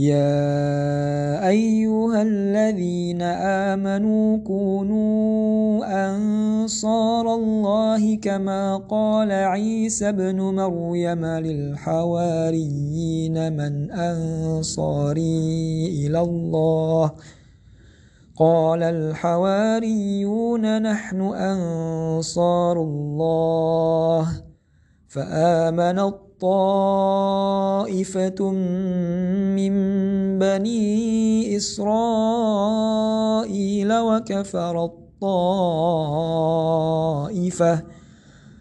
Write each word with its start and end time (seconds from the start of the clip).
يا 0.00 1.48
أيها 1.48 2.22
الذين 2.22 3.22
آمنوا 3.68 4.38
كونوا 4.38 5.84
أنصار 6.08 7.34
الله 7.34 8.16
كما 8.16 8.76
قال 8.76 9.32
عيسى 9.32 10.08
ابن 10.08 10.40
مريم 10.40 11.26
للحواريين 11.26 12.72
من 13.52 13.90
أنصاري 13.90 15.86
إلى 16.06 16.20
الله 16.20 17.12
قال 18.36 18.82
الحواريون 18.82 20.82
نحن 20.82 21.20
أنصار 21.20 22.82
الله 22.82 24.42
فآمنت 25.08 26.29
طائفة 26.40 28.40
من 29.56 29.74
بني 30.38 31.56
إسرائيل 31.56 31.90
وكفر 33.92 34.84
الطائفة 34.84 35.10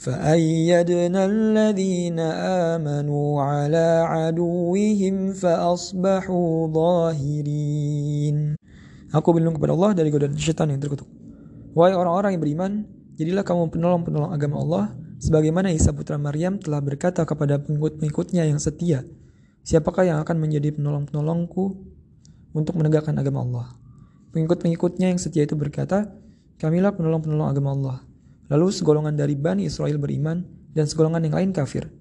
فأيدنا 0.00 1.20
الذين 1.24 2.18
آمنوا 2.74 3.42
على 3.42 3.88
عدوهم 4.08 5.32
فأصبحوا 5.32 6.68
ظاهرين 6.72 8.56
Aku 9.10 9.34
berlindung 9.34 9.58
kepada 9.58 9.74
Allah 9.74 9.90
dari 9.90 10.06
godaan 10.06 10.38
syaitan 10.38 10.70
yang 10.70 10.78
terkutuk. 10.78 11.10
Wahai 11.74 11.98
orang-orang 11.98 12.38
yang 12.38 12.42
beriman, 12.46 12.86
jadilah 13.18 13.42
kamu 13.42 13.66
penolong-penolong 13.74 14.30
agama 14.30 14.62
Allah 14.62 14.94
Sebagaimana 15.20 15.68
Isa 15.68 15.92
putra 15.92 16.16
Maryam 16.16 16.56
telah 16.56 16.80
berkata 16.80 17.28
kepada 17.28 17.60
pengikut-pengikutnya 17.60 18.48
yang 18.48 18.56
setia, 18.56 19.04
Siapakah 19.60 20.08
yang 20.08 20.18
akan 20.24 20.40
menjadi 20.40 20.72
penolong-penolongku 20.72 21.64
untuk 22.56 22.74
menegakkan 22.80 23.12
agama 23.20 23.44
Allah? 23.44 23.66
Pengikut-pengikutnya 24.32 25.12
yang 25.12 25.20
setia 25.20 25.44
itu 25.44 25.52
berkata, 25.60 26.08
Kamilah 26.56 26.96
penolong-penolong 26.96 27.48
agama 27.52 27.70
Allah. 27.76 27.98
Lalu 28.48 28.72
segolongan 28.72 29.12
dari 29.12 29.36
Bani 29.36 29.68
Israel 29.68 30.00
beriman 30.00 30.40
dan 30.72 30.88
segolongan 30.88 31.28
yang 31.28 31.36
lain 31.36 31.50
kafir. 31.52 31.92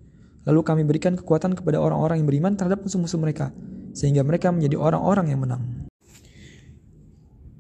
Lalu 0.48 0.64
kami 0.64 0.82
berikan 0.88 1.20
kekuatan 1.20 1.60
kepada 1.60 1.84
orang-orang 1.84 2.24
yang 2.24 2.28
beriman 2.32 2.56
terhadap 2.56 2.80
musuh-musuh 2.88 3.20
mereka, 3.20 3.52
sehingga 3.92 4.24
mereka 4.24 4.48
menjadi 4.56 4.80
orang-orang 4.80 5.28
yang 5.28 5.44
menang. 5.44 5.64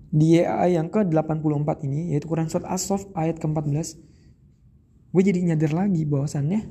Di 0.09 0.41
ayat 0.41 0.71
yang 0.73 0.87
ke-84 0.87 1.69
ini, 1.85 2.15
yaitu 2.15 2.25
Quran 2.31 2.47
Surat 2.47 2.65
As-Sof 2.65 3.11
ayat 3.13 3.37
ke-14, 3.37 4.08
gue 5.09 5.23
jadi 5.25 5.39
nyadar 5.41 5.73
lagi 5.73 6.05
bahwasannya 6.05 6.69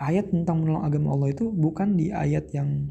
ayat 0.00 0.32
tentang 0.32 0.64
menolong 0.64 0.82
agama 0.82 1.14
Allah 1.14 1.28
itu 1.30 1.52
bukan 1.52 1.94
di 1.94 2.10
ayat 2.10 2.50
yang 2.50 2.90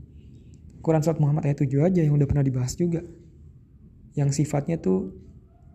Quran 0.80 1.03
Surat 1.03 1.19
Muhammad 1.19 1.44
ayat 1.44 1.59
7 1.59 1.67
aja 1.83 2.02
yang 2.05 2.16
udah 2.16 2.27
pernah 2.30 2.45
dibahas 2.45 2.77
juga. 2.80 3.03
Yang 4.16 4.39
sifatnya 4.39 4.80
tuh 4.80 5.11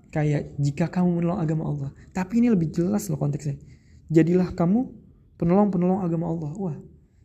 kayak 0.08 0.56
jika 0.56 0.88
kamu 0.88 1.20
menolong 1.20 1.40
agama 1.44 1.62
Allah. 1.68 1.90
Tapi 2.16 2.40
ini 2.40 2.48
lebih 2.48 2.72
jelas 2.72 3.12
loh 3.12 3.20
konteksnya. 3.20 3.60
Jadilah 4.08 4.56
kamu 4.56 4.88
penolong-penolong 5.36 6.00
agama 6.00 6.32
Allah. 6.32 6.50
Wah 6.56 6.76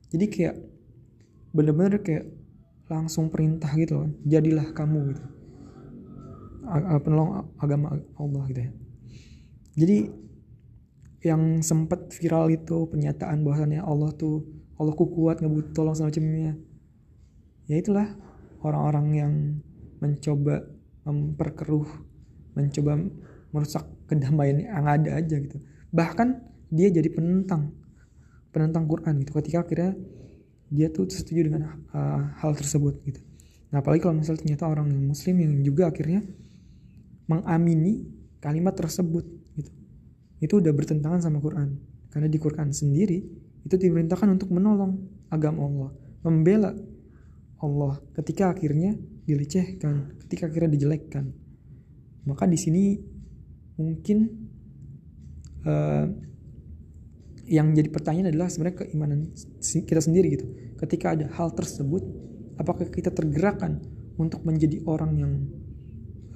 jadi 0.09 0.25
kayak 0.25 0.55
bener-bener 1.53 2.01
kayak 2.01 2.25
langsung 2.89 3.29
perintah 3.29 3.69
gitu 3.77 4.03
loh. 4.03 4.09
Jadilah 4.25 4.73
kamu 4.73 5.15
gitu. 5.15 5.23
Penolong 7.05 7.47
agama 7.61 7.95
Allah 8.17 8.43
gitu 8.49 8.61
ya. 8.67 8.71
Jadi 9.79 9.97
yang 11.19 11.59
sempat 11.59 12.15
viral 12.15 12.47
itu 12.47 12.87
pernyataan 12.87 13.43
bahwasannya 13.43 13.83
Allah 13.83 14.15
tuh 14.15 14.47
Allah 14.79 14.95
ku 14.95 15.11
kuat 15.11 15.43
nggak 15.43 15.51
butuh 15.51 15.73
tolong 15.75 15.95
sama 15.95 16.11
cemnya 16.11 16.55
ya 17.67 17.75
itulah 17.75 18.15
orang-orang 18.63 19.07
yang 19.13 19.33
mencoba 19.99 20.63
memperkeruh 21.03 21.87
mencoba 22.55 22.91
merusak 23.49 23.85
kedamaian 24.05 24.61
yang 24.61 24.85
ada 24.85 25.17
aja 25.17 25.35
gitu. 25.37 25.57
Bahkan 25.89 26.27
dia 26.69 26.89
jadi 26.93 27.09
penentang 27.09 27.73
penentang 28.49 28.89
Quran 28.89 29.21
gitu 29.21 29.31
ketika 29.37 29.65
akhirnya 29.65 29.93
dia 30.69 30.89
tuh 30.89 31.09
setuju 31.09 31.49
dengan 31.49 31.81
uh, 31.93 32.33
hal 32.41 32.53
tersebut 32.53 33.01
gitu. 33.05 33.21
Nah 33.69 33.81
apalagi 33.81 34.05
kalau 34.05 34.17
misalnya 34.17 34.41
ternyata 34.45 34.65
orang 34.69 34.89
yang 34.89 35.05
muslim 35.05 35.35
yang 35.37 35.53
juga 35.61 35.89
akhirnya 35.89 36.25
mengamini 37.29 38.05
kalimat 38.41 38.73
tersebut 38.73 39.25
itu 40.39 40.59
udah 40.59 40.71
bertentangan 40.71 41.19
sama 41.19 41.43
Quran. 41.43 41.75
Karena 42.09 42.27
di 42.31 42.39
Quran 42.41 42.73
sendiri 42.73 43.19
itu 43.63 43.75
diperintahkan 43.75 44.27
untuk 44.39 44.49
menolong 44.49 44.97
agama 45.29 45.67
Allah, 45.67 45.89
membela 46.25 46.71
Allah 47.59 47.99
ketika 48.15 48.55
akhirnya 48.55 48.95
dilecehkan, 49.27 50.17
ketika 50.25 50.47
akhirnya 50.49 50.73
dijelekkan. 50.73 51.29
Maka 52.25 52.47
di 52.47 52.57
sini 52.57 52.83
mungkin 53.77 54.17
uh, 55.67 56.07
yang 57.49 57.73
jadi 57.75 57.89
pertanyaan 57.91 58.31
adalah 58.31 58.47
sebenarnya 58.47 58.87
keimanan 58.87 59.29
kita 59.61 60.01
sendiri 60.01 60.27
gitu. 60.39 60.45
Ketika 60.79 61.13
ada 61.13 61.27
hal 61.35 61.51
tersebut, 61.51 62.01
apakah 62.57 62.87
kita 62.87 63.11
tergerakkan 63.11 63.83
untuk 64.15 64.41
menjadi 64.47 64.81
orang 64.87 65.11
yang 65.19 65.33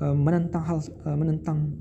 uh, 0.03 0.13
menentang 0.13 0.63
hal 0.67 0.79
uh, 1.07 1.17
menentang 1.17 1.71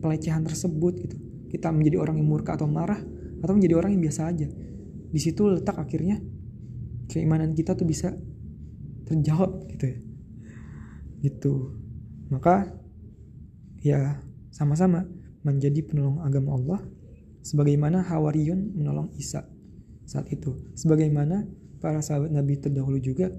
pelecehan 0.00 0.44
tersebut 0.44 0.94
gitu 1.08 1.29
kita 1.50 1.74
menjadi 1.74 1.98
orang 1.98 2.22
yang 2.22 2.28
murka 2.30 2.54
atau 2.54 2.70
marah 2.70 3.02
atau 3.42 3.52
menjadi 3.52 3.74
orang 3.74 3.98
yang 3.98 4.02
biasa 4.06 4.30
aja. 4.30 4.46
Di 5.10 5.20
situ 5.20 5.50
letak 5.50 5.76
akhirnya 5.76 6.22
keimanan 7.10 7.50
kita 7.52 7.74
tuh 7.74 7.84
bisa 7.84 8.14
terjawab 9.10 9.66
gitu 9.74 9.84
ya. 9.90 9.98
Gitu. 11.26 11.54
Maka 12.30 12.70
ya 13.82 14.22
sama-sama 14.54 15.04
menjadi 15.42 15.82
penolong 15.82 16.22
agama 16.22 16.54
Allah 16.54 16.80
sebagaimana 17.42 18.06
Hawariyun 18.06 18.78
menolong 18.78 19.10
Isa 19.18 19.42
saat 20.06 20.30
itu. 20.30 20.54
Sebagaimana 20.78 21.44
para 21.82 21.98
sahabat 21.98 22.30
Nabi 22.30 22.60
terdahulu 22.62 23.02
juga 23.02 23.34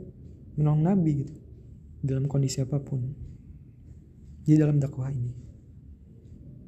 menolong 0.60 0.84
Nabi 0.84 1.12
gitu 1.24 1.36
dalam 2.02 2.26
kondisi 2.26 2.60
apa 2.60 2.82
pun 2.82 3.14
di 4.42 4.58
dalam 4.58 4.82
dakwah 4.82 5.14
ini 5.14 5.51